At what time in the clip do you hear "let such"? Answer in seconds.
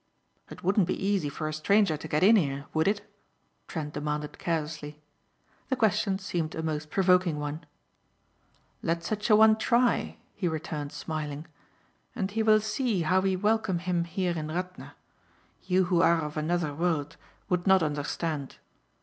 8.81-9.29